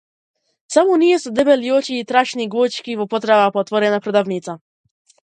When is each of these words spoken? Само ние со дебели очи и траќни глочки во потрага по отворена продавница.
Само 0.75 0.95
ние 1.01 1.19
со 1.25 1.33
дебели 1.39 1.69
очи 1.79 1.97
и 2.03 2.07
траќни 2.11 2.47
глочки 2.55 2.97
во 3.03 3.07
потрага 3.13 3.53
по 3.59 3.63
отворена 3.65 4.01
продавница. 4.07 4.57